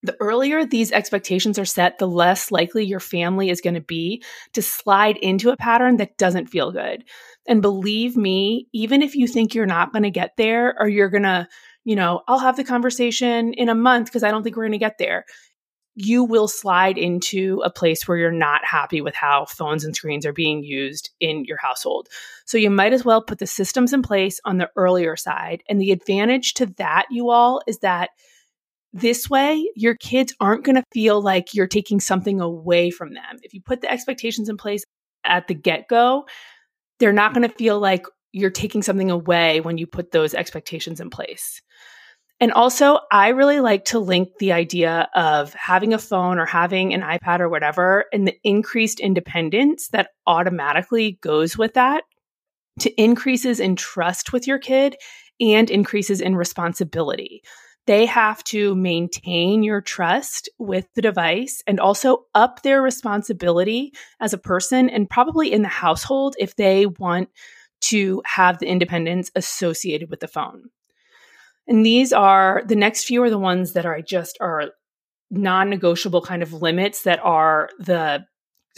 The 0.02 0.16
earlier 0.21 0.64
these 0.64 0.92
expectations 0.92 1.59
are 1.59 1.64
set, 1.64 1.99
the 1.99 2.06
less 2.06 2.52
likely 2.52 2.85
your 2.85 3.00
family 3.00 3.50
is 3.50 3.61
going 3.61 3.75
to 3.75 3.80
be 3.80 4.23
to 4.52 4.62
slide 4.62 5.16
into 5.16 5.50
a 5.50 5.56
pattern 5.56 5.97
that 5.97 6.16
doesn't 6.16 6.47
feel 6.50 6.71
good. 6.71 7.02
And 7.49 7.61
believe 7.61 8.16
me, 8.16 8.68
even 8.73 9.02
if 9.02 9.16
you 9.16 9.26
think 9.26 9.54
you're 9.54 9.66
not 9.66 9.92
going 9.92 10.04
to 10.04 10.11
get 10.11 10.33
there 10.37 10.76
or 10.78 10.88
you're 10.88 11.11
going 11.11 11.25
to, 11.25 11.49
you 11.86 11.96
know, 11.96 12.20
I'll 12.28 12.38
have 12.38 12.56
the 12.56 12.64
conversation 12.64 13.54
in 13.54 13.70
a 13.70 13.74
month 13.74 14.08
because 14.08 14.22
I 14.22 14.30
don't 14.30 14.42
think 14.42 14.56
we're 14.56 14.64
going 14.64 14.72
to 14.72 14.78
get 14.78 14.98
there 14.98 15.24
you 15.98 16.22
will 16.22 16.46
slide 16.46 16.98
into 16.98 17.62
a 17.64 17.70
place 17.70 18.06
where 18.06 18.18
you're 18.18 18.30
not 18.30 18.62
happy 18.64 19.00
with 19.00 19.14
how 19.14 19.46
phones 19.46 19.82
and 19.82 19.96
screens 19.96 20.26
are 20.26 20.32
being 20.32 20.62
used 20.62 21.10
in 21.20 21.46
your 21.46 21.56
household. 21.56 22.06
So 22.44 22.58
you 22.58 22.68
might 22.68 22.92
as 22.92 23.04
well 23.04 23.22
put 23.22 23.38
the 23.38 23.46
systems 23.46 23.94
in 23.94 24.02
place 24.02 24.38
on 24.44 24.58
the 24.58 24.70
earlier 24.76 25.16
side. 25.16 25.62
And 25.70 25.80
the 25.80 25.92
advantage 25.92 26.52
to 26.54 26.66
that, 26.76 27.06
you 27.10 27.30
all, 27.30 27.62
is 27.66 27.78
that 27.78 28.10
this 28.92 29.30
way 29.30 29.66
your 29.74 29.94
kids 29.94 30.34
aren't 30.38 30.64
going 30.64 30.76
to 30.76 30.84
feel 30.92 31.22
like 31.22 31.54
you're 31.54 31.66
taking 31.66 31.98
something 31.98 32.42
away 32.42 32.90
from 32.90 33.14
them. 33.14 33.38
If 33.42 33.54
you 33.54 33.62
put 33.62 33.80
the 33.80 33.90
expectations 33.90 34.50
in 34.50 34.58
place 34.58 34.84
at 35.24 35.48
the 35.48 35.54
get 35.54 35.88
go, 35.88 36.26
they're 36.98 37.12
not 37.12 37.32
going 37.32 37.48
to 37.48 37.54
feel 37.54 37.80
like 37.80 38.06
you're 38.36 38.50
taking 38.50 38.82
something 38.82 39.10
away 39.10 39.60
when 39.62 39.78
you 39.78 39.86
put 39.86 40.12
those 40.12 40.34
expectations 40.34 41.00
in 41.00 41.08
place. 41.08 41.62
And 42.38 42.52
also, 42.52 42.98
I 43.10 43.28
really 43.28 43.60
like 43.60 43.86
to 43.86 43.98
link 43.98 44.28
the 44.38 44.52
idea 44.52 45.08
of 45.14 45.54
having 45.54 45.94
a 45.94 45.98
phone 45.98 46.38
or 46.38 46.44
having 46.44 46.92
an 46.92 47.00
iPad 47.00 47.40
or 47.40 47.48
whatever 47.48 48.04
and 48.12 48.28
the 48.28 48.36
increased 48.44 49.00
independence 49.00 49.88
that 49.88 50.10
automatically 50.26 51.18
goes 51.22 51.56
with 51.56 51.74
that. 51.74 52.04
to 52.80 53.02
increases 53.02 53.58
in 53.58 53.74
trust 53.74 54.34
with 54.34 54.46
your 54.46 54.58
kid 54.58 54.96
and 55.40 55.70
increases 55.70 56.20
in 56.20 56.36
responsibility. 56.36 57.42
They 57.86 58.04
have 58.04 58.44
to 58.44 58.74
maintain 58.74 59.62
your 59.62 59.80
trust 59.80 60.50
with 60.58 60.86
the 60.94 61.00
device 61.00 61.62
and 61.66 61.80
also 61.80 62.26
up 62.34 62.62
their 62.62 62.82
responsibility 62.82 63.94
as 64.20 64.34
a 64.34 64.38
person 64.38 64.90
and 64.90 65.08
probably 65.08 65.52
in 65.52 65.62
the 65.62 65.68
household 65.68 66.36
if 66.38 66.54
they 66.56 66.84
want 66.84 67.30
to 67.83 68.23
have 68.25 68.59
the 68.59 68.66
independence 68.66 69.30
associated 69.35 70.11
with 70.11 70.21
the 70.21 70.28
phone. 70.28 70.64
And 71.68 71.85
these 71.85 72.12
are 72.12 72.62
the 72.66 72.76
next 72.76 73.04
few 73.04 73.23
are 73.23 73.30
the 73.30 73.38
ones 73.38 73.73
that 73.73 73.87
are 73.87 74.00
just 74.00 74.38
are 74.40 74.71
non-negotiable 75.30 76.23
kind 76.23 76.42
of 76.42 76.52
limits 76.52 77.02
that 77.02 77.18
are 77.23 77.68
the 77.78 78.25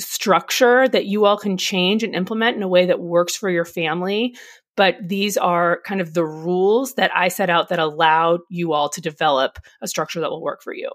structure 0.01 0.89
that 0.89 1.07
you 1.07 1.25
all 1.27 1.37
can 1.37 1.57
change 1.57 2.03
and 2.03 2.15
implement 2.15 2.57
in 2.57 2.63
a 2.63 2.69
way 2.69 2.87
that 2.87 3.01
works 3.01 3.37
for 3.37 3.51
your 3.51 3.65
family. 3.65 4.35
But 4.77 4.97
these 5.03 5.37
are 5.37 5.81
kind 5.85 6.01
of 6.01 6.15
the 6.15 6.25
rules 6.25 6.95
that 6.95 7.11
I 7.15 7.29
set 7.29 7.51
out 7.51 7.69
that 7.69 7.81
allow 7.81 8.39
you 8.49 8.73
all 8.73 8.89
to 8.91 9.01
develop 9.01 9.59
a 9.83 9.89
structure 9.89 10.21
that 10.21 10.31
will 10.31 10.43
work 10.43 10.63
for 10.63 10.73
you. 10.73 10.91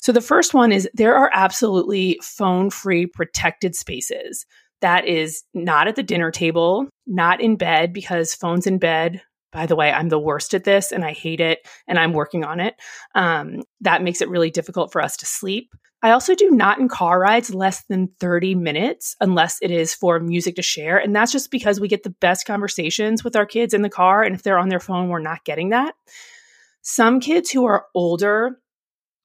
So 0.00 0.10
the 0.12 0.22
first 0.22 0.54
one 0.54 0.72
is 0.72 0.88
there 0.94 1.14
are 1.14 1.30
absolutely 1.34 2.18
phone 2.22 2.70
free 2.70 3.06
protected 3.06 3.76
spaces. 3.76 4.46
That 4.80 5.06
is 5.06 5.44
not 5.54 5.88
at 5.88 5.96
the 5.96 6.02
dinner 6.02 6.30
table, 6.30 6.88
not 7.06 7.40
in 7.40 7.56
bed, 7.56 7.92
because 7.92 8.34
phones 8.34 8.66
in 8.66 8.78
bed 8.78 9.22
by 9.52 9.66
the 9.66 9.76
way, 9.76 9.90
I'm 9.90 10.08
the 10.08 10.18
worst 10.18 10.54
at 10.54 10.64
this 10.64 10.92
and 10.92 11.04
I 11.04 11.12
hate 11.12 11.40
it 11.40 11.66
and 11.88 11.98
I'm 11.98 12.12
working 12.12 12.44
on 12.44 12.60
it. 12.60 12.74
Um, 13.14 13.62
that 13.80 14.02
makes 14.02 14.20
it 14.20 14.28
really 14.28 14.50
difficult 14.50 14.92
for 14.92 15.02
us 15.02 15.16
to 15.18 15.26
sleep. 15.26 15.72
I 16.02 16.12
also 16.12 16.34
do 16.34 16.50
not 16.50 16.78
in 16.78 16.88
car 16.88 17.20
rides 17.20 17.52
less 17.52 17.84
than 17.84 18.08
30 18.20 18.54
minutes 18.54 19.16
unless 19.20 19.58
it 19.60 19.70
is 19.70 19.92
for 19.92 20.18
music 20.18 20.56
to 20.56 20.62
share. 20.62 20.96
And 20.96 21.14
that's 21.14 21.32
just 21.32 21.50
because 21.50 21.78
we 21.78 21.88
get 21.88 22.04
the 22.04 22.14
best 22.20 22.46
conversations 22.46 23.22
with 23.22 23.36
our 23.36 23.44
kids 23.44 23.74
in 23.74 23.82
the 23.82 23.90
car. 23.90 24.22
And 24.22 24.34
if 24.34 24.42
they're 24.42 24.58
on 24.58 24.70
their 24.70 24.80
phone, 24.80 25.08
we're 25.08 25.18
not 25.18 25.44
getting 25.44 25.70
that. 25.70 25.94
Some 26.82 27.20
kids 27.20 27.50
who 27.50 27.66
are 27.66 27.86
older 27.94 28.58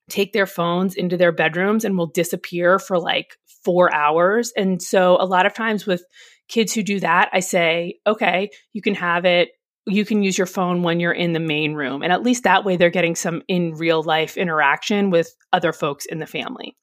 take 0.09 0.33
their 0.33 0.45
phones 0.45 0.95
into 0.95 1.17
their 1.17 1.31
bedrooms 1.31 1.83
and 1.83 1.97
will 1.97 2.07
disappear 2.07 2.79
for 2.79 2.99
like 2.99 3.37
four 3.63 3.93
hours. 3.93 4.51
And 4.55 4.81
so 4.81 5.17
a 5.19 5.25
lot 5.25 5.45
of 5.45 5.53
times 5.53 5.85
with 5.85 6.03
kids 6.47 6.73
who 6.73 6.83
do 6.83 6.99
that, 6.99 7.29
I 7.33 7.39
say, 7.39 7.99
okay, 8.05 8.49
you 8.73 8.81
can 8.81 8.95
have 8.95 9.25
it 9.25 9.49
you 9.87 10.05
can 10.05 10.23
use 10.23 10.37
your 10.37 10.47
phone 10.47 10.81
when 10.81 10.99
you're 10.99 11.11
in 11.11 11.33
the 11.33 11.39
main 11.39 11.75
room. 11.75 12.01
And 12.01 12.11
at 12.11 12.23
least 12.23 12.43
that 12.43 12.65
way, 12.65 12.75
they're 12.75 12.89
getting 12.89 13.15
some 13.15 13.43
in 13.47 13.75
real 13.75 14.01
life 14.01 14.37
interaction 14.37 15.11
with 15.11 15.35
other 15.53 15.71
folks 15.71 16.05
in 16.05 16.19
the 16.19 16.25
family. 16.25 16.75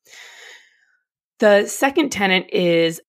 The 1.40 1.66
second 1.66 2.10
tenant 2.10 2.46
is 2.52 3.00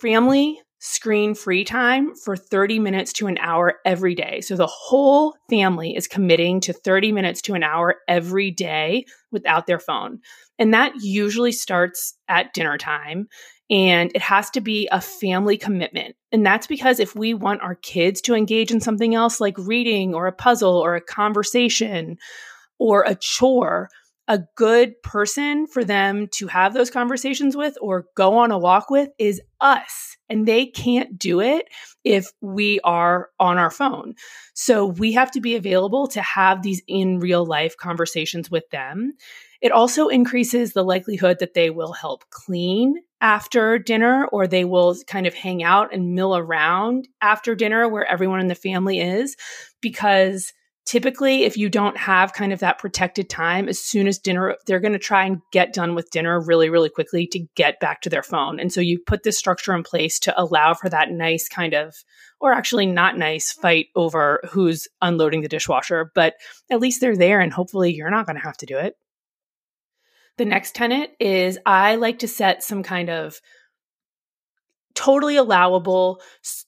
family 0.00 0.58
screen 0.84 1.32
free 1.32 1.62
time 1.62 2.12
for 2.16 2.36
30 2.36 2.80
minutes 2.80 3.12
to 3.12 3.28
an 3.28 3.38
hour 3.38 3.74
every 3.84 4.16
day. 4.16 4.40
So 4.40 4.56
the 4.56 4.66
whole 4.66 5.36
family 5.48 5.94
is 5.94 6.08
committing 6.08 6.58
to 6.62 6.72
30 6.72 7.12
minutes 7.12 7.40
to 7.42 7.54
an 7.54 7.62
hour 7.62 7.98
every 8.08 8.50
day 8.50 9.04
without 9.30 9.68
their 9.68 9.78
phone. 9.78 10.18
And 10.58 10.74
that 10.74 10.92
usually 11.00 11.52
starts 11.52 12.14
at 12.28 12.52
dinner 12.52 12.78
time 12.78 13.28
and 13.70 14.10
it 14.12 14.22
has 14.22 14.50
to 14.50 14.60
be 14.60 14.88
a 14.90 15.00
family 15.00 15.56
commitment. 15.56 16.16
And 16.32 16.44
that's 16.44 16.66
because 16.66 16.98
if 16.98 17.14
we 17.14 17.32
want 17.32 17.62
our 17.62 17.76
kids 17.76 18.20
to 18.22 18.34
engage 18.34 18.72
in 18.72 18.80
something 18.80 19.14
else 19.14 19.40
like 19.40 19.56
reading 19.58 20.16
or 20.16 20.26
a 20.26 20.32
puzzle 20.32 20.78
or 20.78 20.96
a 20.96 21.00
conversation 21.00 22.18
or 22.80 23.04
a 23.06 23.14
chore, 23.14 23.88
a 24.28 24.40
good 24.56 25.00
person 25.02 25.66
for 25.66 25.84
them 25.84 26.28
to 26.28 26.46
have 26.46 26.74
those 26.74 26.90
conversations 26.90 27.56
with 27.56 27.76
or 27.80 28.06
go 28.16 28.38
on 28.38 28.50
a 28.50 28.58
walk 28.58 28.88
with 28.88 29.10
is 29.18 29.40
us. 29.60 30.16
And 30.28 30.46
they 30.46 30.66
can't 30.66 31.18
do 31.18 31.40
it 31.40 31.68
if 32.04 32.30
we 32.40 32.80
are 32.84 33.30
on 33.38 33.58
our 33.58 33.70
phone. 33.70 34.14
So 34.54 34.86
we 34.86 35.12
have 35.12 35.30
to 35.32 35.40
be 35.40 35.56
available 35.56 36.06
to 36.08 36.22
have 36.22 36.62
these 36.62 36.82
in 36.86 37.18
real 37.18 37.44
life 37.44 37.76
conversations 37.76 38.50
with 38.50 38.68
them. 38.70 39.14
It 39.60 39.72
also 39.72 40.08
increases 40.08 40.72
the 40.72 40.84
likelihood 40.84 41.38
that 41.40 41.54
they 41.54 41.70
will 41.70 41.92
help 41.92 42.24
clean 42.30 42.96
after 43.20 43.78
dinner 43.78 44.26
or 44.26 44.46
they 44.46 44.64
will 44.64 44.96
kind 45.06 45.26
of 45.26 45.34
hang 45.34 45.62
out 45.62 45.94
and 45.94 46.14
mill 46.14 46.36
around 46.36 47.08
after 47.20 47.54
dinner 47.54 47.88
where 47.88 48.04
everyone 48.04 48.40
in 48.40 48.48
the 48.48 48.54
family 48.54 48.98
is 48.98 49.36
because 49.80 50.52
typically 50.84 51.44
if 51.44 51.56
you 51.56 51.68
don't 51.68 51.96
have 51.96 52.32
kind 52.32 52.52
of 52.52 52.60
that 52.60 52.78
protected 52.78 53.30
time 53.30 53.68
as 53.68 53.78
soon 53.78 54.06
as 54.06 54.18
dinner 54.18 54.56
they're 54.66 54.80
going 54.80 54.92
to 54.92 54.98
try 54.98 55.24
and 55.24 55.40
get 55.52 55.72
done 55.72 55.94
with 55.94 56.10
dinner 56.10 56.40
really 56.40 56.68
really 56.68 56.88
quickly 56.88 57.26
to 57.26 57.46
get 57.54 57.78
back 57.80 58.00
to 58.00 58.10
their 58.10 58.22
phone. 58.22 58.58
And 58.58 58.72
so 58.72 58.80
you 58.80 58.98
put 58.98 59.22
this 59.22 59.38
structure 59.38 59.74
in 59.74 59.82
place 59.82 60.18
to 60.20 60.40
allow 60.40 60.74
for 60.74 60.88
that 60.88 61.10
nice 61.10 61.48
kind 61.48 61.74
of 61.74 61.94
or 62.40 62.52
actually 62.52 62.86
not 62.86 63.16
nice 63.16 63.52
fight 63.52 63.86
over 63.94 64.40
who's 64.50 64.88
unloading 65.00 65.42
the 65.42 65.48
dishwasher 65.48 66.10
but 66.14 66.34
at 66.70 66.80
least 66.80 67.00
they're 67.00 67.16
there 67.16 67.40
and 67.40 67.52
hopefully 67.52 67.94
you're 67.94 68.10
not 68.10 68.26
going 68.26 68.36
to 68.36 68.42
have 68.42 68.56
to 68.58 68.66
do 68.66 68.78
it. 68.78 68.96
The 70.38 70.44
next 70.46 70.74
tenant 70.74 71.10
is 71.20 71.58
I 71.66 71.96
like 71.96 72.20
to 72.20 72.28
set 72.28 72.62
some 72.62 72.82
kind 72.82 73.10
of 73.10 73.40
totally 74.94 75.36
allowable 75.36 76.20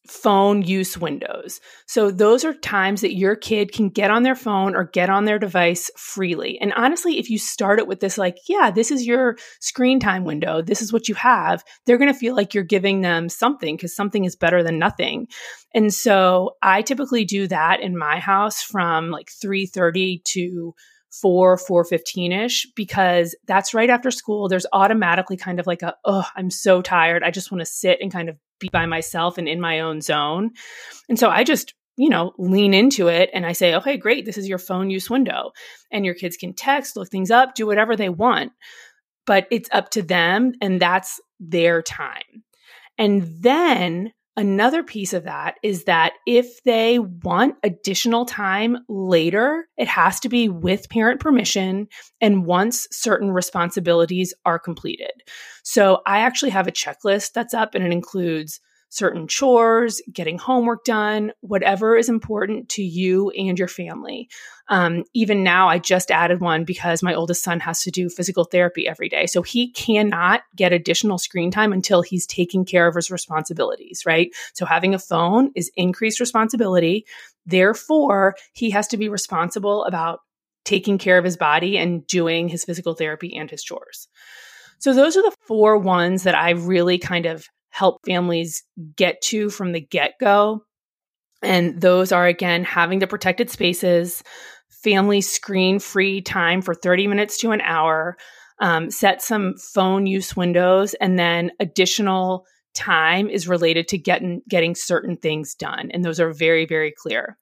phone 0.06 0.62
use 0.62 0.98
windows. 0.98 1.60
So 1.86 2.10
those 2.10 2.44
are 2.44 2.54
times 2.54 3.00
that 3.00 3.14
your 3.14 3.36
kid 3.36 3.72
can 3.72 3.88
get 3.88 4.10
on 4.10 4.22
their 4.22 4.34
phone 4.34 4.74
or 4.74 4.84
get 4.84 5.10
on 5.10 5.24
their 5.24 5.38
device 5.38 5.90
freely. 5.96 6.58
And 6.60 6.72
honestly, 6.74 7.18
if 7.18 7.30
you 7.30 7.38
start 7.38 7.78
it 7.78 7.86
with 7.86 8.00
this 8.00 8.18
like, 8.18 8.38
yeah, 8.48 8.70
this 8.70 8.90
is 8.90 9.06
your 9.06 9.36
screen 9.60 10.00
time 10.00 10.24
window, 10.24 10.62
this 10.62 10.82
is 10.82 10.92
what 10.92 11.08
you 11.08 11.14
have, 11.14 11.64
they're 11.86 11.98
going 11.98 12.12
to 12.12 12.18
feel 12.18 12.34
like 12.34 12.54
you're 12.54 12.64
giving 12.64 13.00
them 13.00 13.28
something 13.28 13.76
because 13.76 13.94
something 13.96 14.24
is 14.24 14.36
better 14.36 14.62
than 14.62 14.78
nothing. 14.78 15.28
And 15.74 15.92
so 15.92 16.56
I 16.62 16.82
typically 16.82 17.24
do 17.24 17.46
that 17.48 17.80
in 17.80 17.96
my 17.96 18.18
house 18.20 18.62
from 18.62 19.10
like 19.10 19.30
3:30 19.30 20.22
to 20.24 20.74
4 21.20 21.56
4:15ish 21.56 22.66
because 22.74 23.36
that's 23.46 23.74
right 23.74 23.90
after 23.90 24.10
school 24.10 24.48
there's 24.48 24.66
automatically 24.72 25.36
kind 25.36 25.60
of 25.60 25.66
like 25.66 25.82
a 25.82 25.94
oh 26.04 26.26
I'm 26.36 26.50
so 26.50 26.82
tired. 26.82 27.22
I 27.22 27.30
just 27.30 27.50
want 27.52 27.60
to 27.60 27.66
sit 27.66 27.98
and 28.00 28.12
kind 28.12 28.28
of 28.28 28.36
be 28.58 28.68
by 28.72 28.86
myself 28.86 29.38
and 29.38 29.48
in 29.48 29.60
my 29.60 29.80
own 29.80 30.00
zone. 30.00 30.50
And 31.08 31.18
so 31.18 31.28
I 31.30 31.44
just 31.44 31.74
you 31.96 32.08
know 32.08 32.32
lean 32.38 32.74
into 32.74 33.08
it 33.08 33.30
and 33.32 33.46
I 33.46 33.52
say 33.52 33.74
okay 33.76 33.96
great 33.96 34.24
this 34.24 34.38
is 34.38 34.48
your 34.48 34.58
phone 34.58 34.90
use 34.90 35.10
window. 35.10 35.52
And 35.90 36.04
your 36.04 36.14
kids 36.14 36.36
can 36.36 36.54
text 36.54 36.96
look 36.96 37.10
things 37.10 37.30
up 37.30 37.54
do 37.54 37.66
whatever 37.66 37.96
they 37.96 38.08
want 38.08 38.52
but 39.26 39.46
it's 39.50 39.68
up 39.72 39.90
to 39.90 40.02
them 40.02 40.52
and 40.60 40.80
that's 40.80 41.20
their 41.40 41.82
time. 41.82 42.44
And 42.98 43.22
then 43.40 44.12
Another 44.36 44.82
piece 44.82 45.12
of 45.12 45.24
that 45.24 45.56
is 45.62 45.84
that 45.84 46.14
if 46.26 46.62
they 46.64 46.98
want 46.98 47.54
additional 47.62 48.26
time 48.26 48.78
later, 48.88 49.68
it 49.76 49.86
has 49.86 50.18
to 50.20 50.28
be 50.28 50.48
with 50.48 50.88
parent 50.88 51.20
permission 51.20 51.86
and 52.20 52.44
once 52.44 52.88
certain 52.90 53.30
responsibilities 53.30 54.34
are 54.44 54.58
completed. 54.58 55.12
So 55.62 56.02
I 56.04 56.18
actually 56.18 56.50
have 56.50 56.66
a 56.66 56.72
checklist 56.72 57.32
that's 57.32 57.54
up 57.54 57.76
and 57.76 57.84
it 57.84 57.92
includes 57.92 58.60
certain 58.94 59.26
chores, 59.26 60.00
getting 60.12 60.38
homework 60.38 60.84
done, 60.84 61.32
whatever 61.40 61.96
is 61.96 62.08
important 62.08 62.68
to 62.68 62.82
you 62.82 63.30
and 63.30 63.58
your 63.58 63.66
family. 63.66 64.28
Um, 64.68 65.02
even 65.14 65.42
now, 65.42 65.68
I 65.68 65.80
just 65.80 66.12
added 66.12 66.40
one 66.40 66.64
because 66.64 67.02
my 67.02 67.12
oldest 67.12 67.42
son 67.42 67.58
has 67.58 67.82
to 67.82 67.90
do 67.90 68.08
physical 68.08 68.44
therapy 68.44 68.86
every 68.86 69.08
day. 69.08 69.26
So 69.26 69.42
he 69.42 69.72
cannot 69.72 70.42
get 70.54 70.72
additional 70.72 71.18
screen 71.18 71.50
time 71.50 71.72
until 71.72 72.02
he's 72.02 72.24
taking 72.24 72.64
care 72.64 72.86
of 72.86 72.94
his 72.94 73.10
responsibilities, 73.10 74.04
right? 74.06 74.30
So 74.54 74.64
having 74.64 74.94
a 74.94 74.98
phone 75.00 75.50
is 75.56 75.72
increased 75.76 76.20
responsibility. 76.20 77.04
Therefore, 77.46 78.36
he 78.52 78.70
has 78.70 78.86
to 78.88 78.96
be 78.96 79.08
responsible 79.08 79.84
about 79.86 80.20
taking 80.64 80.98
care 80.98 81.18
of 81.18 81.24
his 81.24 81.36
body 81.36 81.76
and 81.76 82.06
doing 82.06 82.48
his 82.48 82.64
physical 82.64 82.94
therapy 82.94 83.36
and 83.36 83.50
his 83.50 83.62
chores. 83.64 84.06
So 84.78 84.94
those 84.94 85.16
are 85.16 85.22
the 85.22 85.36
four 85.48 85.78
ones 85.78 86.22
that 86.22 86.36
I 86.36 86.50
really 86.50 86.98
kind 86.98 87.26
of 87.26 87.48
help 87.74 88.06
families 88.06 88.62
get 88.94 89.20
to 89.20 89.50
from 89.50 89.72
the 89.72 89.80
get 89.80 90.12
go. 90.20 90.64
And 91.42 91.80
those 91.80 92.12
are, 92.12 92.24
again, 92.24 92.62
having 92.62 93.00
the 93.00 93.08
protected 93.08 93.50
spaces, 93.50 94.22
family 94.70 95.20
screen 95.20 95.80
free 95.80 96.22
time 96.22 96.62
for 96.62 96.72
30 96.72 97.08
minutes 97.08 97.36
to 97.38 97.50
an 97.50 97.60
hour, 97.62 98.16
um, 98.60 98.92
set 98.92 99.22
some 99.22 99.54
phone 99.58 100.06
use 100.06 100.36
windows, 100.36 100.94
and 100.94 101.18
then 101.18 101.50
additional 101.58 102.46
time 102.74 103.28
is 103.28 103.48
related 103.48 103.88
to 103.88 103.98
getting 103.98 104.42
getting 104.48 104.76
certain 104.76 105.16
things 105.16 105.56
done. 105.56 105.90
And 105.90 106.04
those 106.04 106.20
are 106.20 106.32
very 106.32 106.66
very 106.66 106.92
clear 106.96 107.36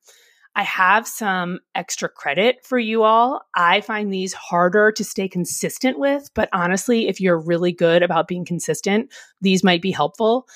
I 0.55 0.65
have 0.65 1.09
some 1.09 1.61
extra 1.75 2.09
credit 2.09 2.65
for 2.65 2.79
you 2.79 3.05
all. 3.05 3.43
I 3.55 3.81
find 3.81 4.13
these 4.13 4.35
harder 4.35 4.93
to 4.93 5.05
stay 5.05 5.29
consistent 5.29 5.99
with, 5.99 6.29
but 6.35 6.49
honestly, 6.53 7.09
if 7.09 7.21
you're 7.21 7.41
really 7.41 7.73
good 7.73 8.03
about 8.03 8.29
being 8.29 8.45
consistent, 8.45 9.13
these 9.41 9.65
might 9.65 9.81
be 9.81 9.91
helpful. 9.91 10.47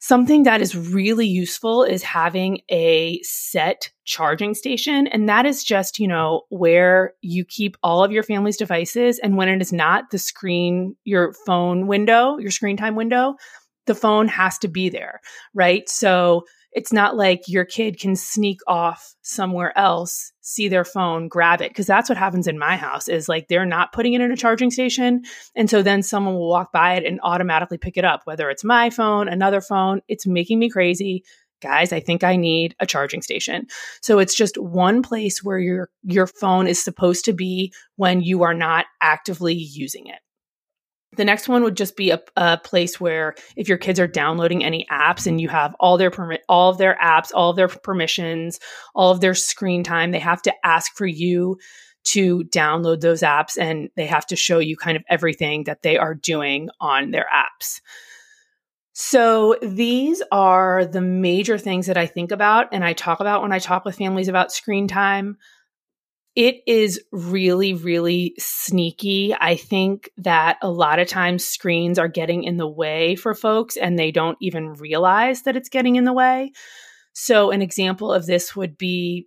Something 0.00 0.44
that 0.44 0.62
is 0.62 0.76
really 0.76 1.26
useful 1.26 1.82
is 1.82 2.04
having 2.04 2.60
a 2.70 3.20
set 3.22 3.90
charging 4.04 4.54
station. 4.54 5.08
And 5.08 5.28
that 5.28 5.44
is 5.44 5.64
just, 5.64 5.98
you 5.98 6.06
know, 6.06 6.42
where 6.50 7.14
you 7.20 7.44
keep 7.44 7.76
all 7.82 8.04
of 8.04 8.12
your 8.12 8.22
family's 8.22 8.56
devices. 8.56 9.18
And 9.18 9.36
when 9.36 9.48
it 9.48 9.60
is 9.60 9.72
not 9.72 10.04
the 10.12 10.18
screen, 10.18 10.94
your 11.02 11.34
phone 11.44 11.88
window, 11.88 12.38
your 12.38 12.52
screen 12.52 12.76
time 12.76 12.94
window, 12.94 13.34
the 13.86 13.94
phone 13.96 14.28
has 14.28 14.56
to 14.58 14.68
be 14.68 14.88
there, 14.88 15.20
right? 15.52 15.88
So 15.88 16.44
it's 16.72 16.92
not 16.92 17.16
like 17.16 17.48
your 17.48 17.64
kid 17.64 17.98
can 17.98 18.14
sneak 18.14 18.60
off 18.66 19.14
somewhere 19.22 19.76
else, 19.76 20.32
see 20.40 20.68
their 20.68 20.84
phone, 20.84 21.28
grab 21.28 21.62
it. 21.62 21.74
Cause 21.74 21.86
that's 21.86 22.08
what 22.08 22.18
happens 22.18 22.46
in 22.46 22.58
my 22.58 22.76
house 22.76 23.08
is 23.08 23.28
like 23.28 23.48
they're 23.48 23.66
not 23.66 23.92
putting 23.92 24.12
it 24.12 24.20
in 24.20 24.30
a 24.30 24.36
charging 24.36 24.70
station. 24.70 25.22
And 25.56 25.70
so 25.70 25.82
then 25.82 26.02
someone 26.02 26.34
will 26.34 26.48
walk 26.48 26.72
by 26.72 26.94
it 26.94 27.04
and 27.04 27.20
automatically 27.22 27.78
pick 27.78 27.96
it 27.96 28.04
up, 28.04 28.22
whether 28.24 28.50
it's 28.50 28.64
my 28.64 28.90
phone, 28.90 29.28
another 29.28 29.60
phone. 29.60 30.02
It's 30.08 30.26
making 30.26 30.58
me 30.58 30.68
crazy. 30.68 31.24
Guys, 31.60 31.92
I 31.92 31.98
think 31.98 32.22
I 32.22 32.36
need 32.36 32.76
a 32.78 32.86
charging 32.86 33.22
station. 33.22 33.66
So 34.00 34.20
it's 34.20 34.36
just 34.36 34.56
one 34.56 35.02
place 35.02 35.42
where 35.42 35.58
your 35.58 35.90
your 36.04 36.28
phone 36.28 36.68
is 36.68 36.82
supposed 36.82 37.24
to 37.24 37.32
be 37.32 37.72
when 37.96 38.20
you 38.20 38.42
are 38.42 38.54
not 38.54 38.86
actively 39.00 39.54
using 39.54 40.06
it. 40.06 40.20
The 41.18 41.24
next 41.24 41.48
one 41.48 41.64
would 41.64 41.76
just 41.76 41.96
be 41.96 42.10
a, 42.10 42.22
a, 42.36 42.58
place 42.58 43.00
where 43.00 43.34
if 43.56 43.68
your 43.68 43.76
kids 43.76 43.98
are 43.98 44.06
downloading 44.06 44.64
any 44.64 44.86
apps 44.90 45.26
and 45.26 45.40
you 45.40 45.48
have 45.48 45.74
all 45.80 45.98
their 45.98 46.12
permit, 46.12 46.44
all 46.48 46.70
of 46.70 46.78
their 46.78 46.96
apps, 47.02 47.32
all 47.34 47.50
of 47.50 47.56
their 47.56 47.66
permissions, 47.66 48.60
all 48.94 49.10
of 49.10 49.20
their 49.20 49.34
screen 49.34 49.82
time, 49.82 50.12
they 50.12 50.20
have 50.20 50.40
to 50.42 50.54
ask 50.64 50.94
for 50.94 51.06
you 51.06 51.58
to 52.04 52.44
download 52.44 53.00
those 53.00 53.22
apps 53.22 53.58
and 53.58 53.90
they 53.96 54.06
have 54.06 54.26
to 54.26 54.36
show 54.36 54.60
you 54.60 54.76
kind 54.76 54.96
of 54.96 55.02
everything 55.10 55.64
that 55.64 55.82
they 55.82 55.98
are 55.98 56.14
doing 56.14 56.68
on 56.80 57.10
their 57.10 57.26
apps. 57.34 57.80
So 58.92 59.56
these 59.60 60.22
are 60.30 60.86
the 60.86 61.00
major 61.00 61.58
things 61.58 61.86
that 61.86 61.96
I 61.96 62.06
think 62.06 62.30
about 62.30 62.68
and 62.70 62.84
I 62.84 62.92
talk 62.92 63.18
about 63.18 63.42
when 63.42 63.52
I 63.52 63.58
talk 63.58 63.84
with 63.84 63.96
families 63.96 64.28
about 64.28 64.52
screen 64.52 64.86
time 64.86 65.36
it 66.38 66.62
is 66.68 67.00
really, 67.10 67.74
really 67.74 68.32
sneaky. 68.38 69.34
I 69.34 69.56
think 69.56 70.08
that 70.18 70.56
a 70.62 70.70
lot 70.70 71.00
of 71.00 71.08
times 71.08 71.44
screens 71.44 71.98
are 71.98 72.06
getting 72.06 72.44
in 72.44 72.58
the 72.58 72.68
way 72.68 73.16
for 73.16 73.34
folks 73.34 73.76
and 73.76 73.98
they 73.98 74.12
don't 74.12 74.38
even 74.40 74.74
realize 74.74 75.42
that 75.42 75.56
it's 75.56 75.68
getting 75.68 75.96
in 75.96 76.04
the 76.04 76.12
way. 76.12 76.52
So, 77.12 77.50
an 77.50 77.60
example 77.60 78.12
of 78.12 78.26
this 78.26 78.54
would 78.54 78.78
be 78.78 79.26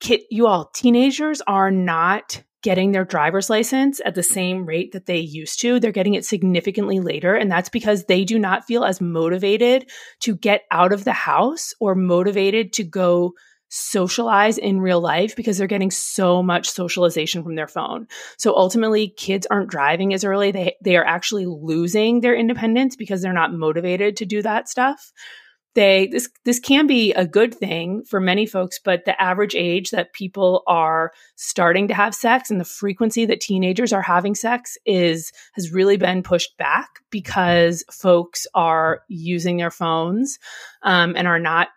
kid, 0.00 0.22
you 0.32 0.48
all, 0.48 0.68
teenagers 0.74 1.40
are 1.46 1.70
not 1.70 2.42
getting 2.64 2.90
their 2.90 3.04
driver's 3.04 3.48
license 3.48 4.00
at 4.04 4.16
the 4.16 4.22
same 4.24 4.66
rate 4.66 4.90
that 4.90 5.06
they 5.06 5.18
used 5.18 5.60
to. 5.60 5.78
They're 5.78 5.92
getting 5.92 6.14
it 6.14 6.24
significantly 6.24 6.98
later. 6.98 7.36
And 7.36 7.48
that's 7.48 7.68
because 7.68 8.06
they 8.06 8.24
do 8.24 8.36
not 8.36 8.64
feel 8.64 8.84
as 8.84 9.00
motivated 9.00 9.88
to 10.22 10.34
get 10.34 10.62
out 10.72 10.92
of 10.92 11.04
the 11.04 11.12
house 11.12 11.72
or 11.78 11.94
motivated 11.94 12.72
to 12.72 12.82
go 12.82 13.34
socialize 13.68 14.58
in 14.58 14.80
real 14.80 15.00
life 15.00 15.36
because 15.36 15.58
they're 15.58 15.66
getting 15.66 15.90
so 15.90 16.42
much 16.42 16.68
socialization 16.68 17.42
from 17.42 17.54
their 17.54 17.68
phone. 17.68 18.06
So 18.36 18.56
ultimately 18.56 19.08
kids 19.16 19.46
aren't 19.50 19.70
driving 19.70 20.14
as 20.14 20.24
early. 20.24 20.50
They 20.50 20.76
they 20.82 20.96
are 20.96 21.04
actually 21.04 21.46
losing 21.46 22.20
their 22.20 22.34
independence 22.34 22.96
because 22.96 23.22
they're 23.22 23.32
not 23.32 23.52
motivated 23.52 24.16
to 24.18 24.26
do 24.26 24.42
that 24.42 24.68
stuff. 24.68 25.12
They 25.74 26.08
this 26.10 26.28
this 26.44 26.58
can 26.58 26.86
be 26.86 27.12
a 27.12 27.26
good 27.26 27.54
thing 27.54 28.02
for 28.04 28.20
many 28.20 28.46
folks, 28.46 28.80
but 28.82 29.04
the 29.04 29.20
average 29.22 29.54
age 29.54 29.90
that 29.90 30.12
people 30.12 30.62
are 30.66 31.12
starting 31.36 31.88
to 31.88 31.94
have 31.94 32.14
sex 32.14 32.50
and 32.50 32.58
the 32.58 32.64
frequency 32.64 33.26
that 33.26 33.40
teenagers 33.40 33.92
are 33.92 34.02
having 34.02 34.34
sex 34.34 34.78
is 34.86 35.30
has 35.52 35.70
really 35.70 35.96
been 35.96 36.22
pushed 36.22 36.56
back 36.56 36.88
because 37.10 37.84
folks 37.92 38.46
are 38.54 39.02
using 39.08 39.58
their 39.58 39.70
phones 39.70 40.38
um, 40.82 41.14
and 41.16 41.28
are 41.28 41.38
not 41.38 41.68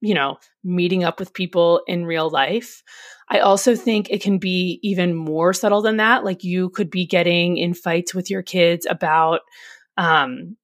you 0.00 0.14
know, 0.14 0.38
meeting 0.64 1.04
up 1.04 1.18
with 1.18 1.34
people 1.34 1.82
in 1.86 2.06
real 2.06 2.30
life. 2.30 2.82
I 3.28 3.40
also 3.40 3.76
think 3.76 4.08
it 4.10 4.22
can 4.22 4.38
be 4.38 4.80
even 4.82 5.14
more 5.14 5.52
subtle 5.52 5.82
than 5.82 5.98
that. 5.98 6.24
Like 6.24 6.42
you 6.42 6.70
could 6.70 6.90
be 6.90 7.06
getting 7.06 7.58
in 7.58 7.74
fights 7.74 8.14
with 8.14 8.30
your 8.30 8.42
kids 8.42 8.86
about, 8.88 9.40
um, 9.96 10.56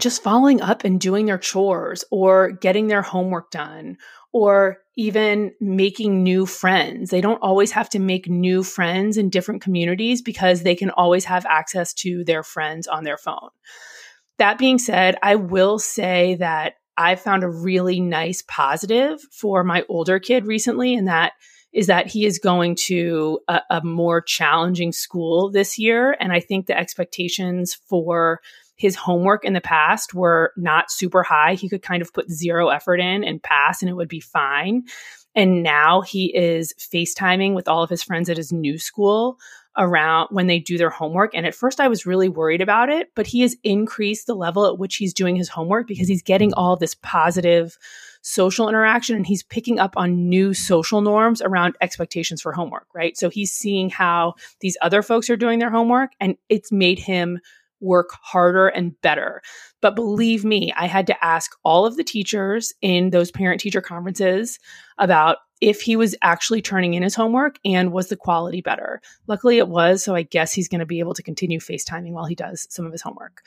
just 0.00 0.22
following 0.22 0.60
up 0.60 0.82
and 0.84 1.00
doing 1.00 1.26
their 1.26 1.38
chores 1.38 2.04
or 2.10 2.50
getting 2.50 2.88
their 2.88 3.02
homework 3.02 3.50
done 3.52 3.96
or 4.32 4.78
even 4.96 5.52
making 5.60 6.24
new 6.24 6.46
friends. 6.46 7.10
They 7.10 7.20
don't 7.20 7.42
always 7.42 7.70
have 7.70 7.88
to 7.90 8.00
make 8.00 8.28
new 8.28 8.64
friends 8.64 9.16
in 9.16 9.30
different 9.30 9.62
communities 9.62 10.20
because 10.20 10.62
they 10.62 10.74
can 10.74 10.90
always 10.90 11.24
have 11.26 11.46
access 11.46 11.94
to 11.94 12.24
their 12.24 12.42
friends 12.42 12.88
on 12.88 13.04
their 13.04 13.16
phone. 13.16 13.50
That 14.38 14.58
being 14.58 14.78
said, 14.78 15.16
I 15.22 15.36
will 15.36 15.78
say 15.78 16.34
that 16.36 16.74
I 16.96 17.16
found 17.16 17.42
a 17.42 17.48
really 17.48 18.00
nice 18.00 18.42
positive 18.46 19.20
for 19.32 19.64
my 19.64 19.84
older 19.88 20.18
kid 20.18 20.46
recently, 20.46 20.94
and 20.94 21.08
that 21.08 21.32
is 21.72 21.88
that 21.88 22.06
he 22.06 22.24
is 22.24 22.38
going 22.38 22.76
to 22.76 23.40
a, 23.48 23.60
a, 23.68 23.84
more 23.84 24.20
challenging 24.20 24.92
school 24.92 25.50
this 25.50 25.76
year. 25.76 26.16
And 26.20 26.32
I 26.32 26.38
think 26.38 26.66
the 26.66 26.78
expectations 26.78 27.74
for 27.88 28.40
his 28.76 28.94
homework 28.94 29.44
in 29.44 29.54
the 29.54 29.60
past 29.60 30.14
were 30.14 30.52
not 30.56 30.90
super 30.90 31.24
high. 31.24 31.54
He 31.54 31.68
could 31.68 31.82
kind 31.82 32.00
of 32.00 32.12
put 32.12 32.30
zero 32.30 32.68
effort 32.68 33.00
in 33.00 33.24
and 33.24 33.42
pass, 33.42 33.82
and 33.82 33.88
it 33.88 33.94
would 33.94 34.08
be 34.08 34.20
fine. 34.20 34.84
And 35.34 35.64
now 35.64 36.00
he 36.00 36.26
is 36.34 36.74
FaceTiming 36.78 37.54
with 37.54 37.66
all 37.66 37.82
of 37.82 37.90
his 37.90 38.04
friends 38.04 38.30
at 38.30 38.36
his 38.36 38.52
new 38.52 38.78
school 38.78 39.38
around 39.76 40.28
when 40.30 40.46
they 40.46 40.58
do 40.58 40.78
their 40.78 40.90
homework. 40.90 41.34
And 41.34 41.46
at 41.46 41.54
first 41.54 41.80
I 41.80 41.88
was 41.88 42.06
really 42.06 42.28
worried 42.28 42.60
about 42.60 42.90
it, 42.90 43.10
but 43.14 43.26
he 43.26 43.40
has 43.40 43.56
increased 43.64 44.26
the 44.26 44.34
level 44.34 44.66
at 44.66 44.78
which 44.78 44.96
he's 44.96 45.12
doing 45.12 45.36
his 45.36 45.48
homework 45.48 45.88
because 45.88 46.08
he's 46.08 46.22
getting 46.22 46.54
all 46.54 46.76
this 46.76 46.94
positive 46.94 47.76
social 48.22 48.68
interaction 48.68 49.16
and 49.16 49.26
he's 49.26 49.42
picking 49.42 49.78
up 49.78 49.94
on 49.96 50.28
new 50.28 50.54
social 50.54 51.00
norms 51.00 51.42
around 51.42 51.76
expectations 51.80 52.40
for 52.40 52.52
homework, 52.52 52.86
right? 52.94 53.16
So 53.16 53.28
he's 53.28 53.52
seeing 53.52 53.90
how 53.90 54.34
these 54.60 54.76
other 54.80 55.02
folks 55.02 55.28
are 55.28 55.36
doing 55.36 55.58
their 55.58 55.70
homework 55.70 56.12
and 56.20 56.36
it's 56.48 56.70
made 56.70 56.98
him 56.98 57.40
work 57.80 58.10
harder 58.22 58.68
and 58.68 58.98
better. 59.02 59.42
But 59.82 59.94
believe 59.94 60.44
me, 60.44 60.72
I 60.76 60.86
had 60.86 61.06
to 61.08 61.24
ask 61.24 61.52
all 61.64 61.84
of 61.84 61.96
the 61.96 62.04
teachers 62.04 62.72
in 62.80 63.10
those 63.10 63.30
parent 63.30 63.60
teacher 63.60 63.82
conferences 63.82 64.58
about 64.98 65.38
if 65.60 65.80
he 65.80 65.96
was 65.96 66.14
actually 66.22 66.62
turning 66.62 66.94
in 66.94 67.02
his 67.02 67.14
homework 67.14 67.58
and 67.64 67.92
was 67.92 68.08
the 68.08 68.16
quality 68.16 68.60
better. 68.60 69.00
Luckily, 69.26 69.58
it 69.58 69.68
was. 69.68 70.04
So 70.04 70.14
I 70.14 70.22
guess 70.22 70.52
he's 70.52 70.68
going 70.68 70.80
to 70.80 70.86
be 70.86 70.98
able 70.98 71.14
to 71.14 71.22
continue 71.22 71.58
FaceTiming 71.58 72.12
while 72.12 72.26
he 72.26 72.34
does 72.34 72.66
some 72.70 72.86
of 72.86 72.92
his 72.92 73.02
homework. 73.02 73.42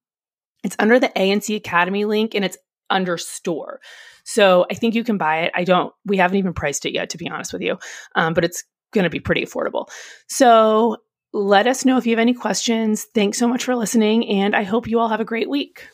It's 0.63 0.75
under 0.77 0.99
the 0.99 1.09
ANC 1.09 1.55
Academy 1.55 2.05
link 2.05 2.35
and 2.35 2.45
it's 2.45 2.57
under 2.89 3.17
store. 3.17 3.79
So 4.27 4.65
I 4.69 4.73
think 4.73 4.93
you 4.93 5.05
can 5.05 5.17
buy 5.17 5.43
it. 5.43 5.53
I 5.55 5.63
don't, 5.63 5.93
we 6.05 6.17
haven't 6.17 6.37
even 6.37 6.51
priced 6.51 6.85
it 6.85 6.93
yet, 6.93 7.11
to 7.11 7.17
be 7.17 7.29
honest 7.29 7.53
with 7.53 7.61
you, 7.61 7.77
um, 8.13 8.33
but 8.33 8.43
it's 8.43 8.65
going 8.93 9.05
to 9.05 9.09
be 9.09 9.21
pretty 9.21 9.45
affordable. 9.45 9.87
So 10.27 10.97
let 11.31 11.65
us 11.65 11.85
know 11.85 11.95
if 11.97 12.05
you 12.05 12.11
have 12.11 12.19
any 12.19 12.33
questions. 12.33 13.07
Thanks 13.15 13.37
so 13.37 13.47
much 13.47 13.63
for 13.63 13.73
listening, 13.73 14.27
and 14.27 14.53
I 14.53 14.63
hope 14.63 14.85
you 14.85 14.99
all 14.99 15.07
have 15.07 15.21
a 15.21 15.25
great 15.25 15.49
week. 15.49 15.87